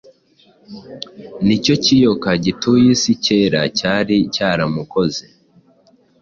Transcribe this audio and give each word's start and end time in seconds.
Nicyo 1.45 1.73
kiyoka 1.83 2.29
gituye 2.43 2.87
isi 2.95 3.13
kera 3.25 3.61
cyari 3.77 4.15
cyaramukoze 4.35 5.23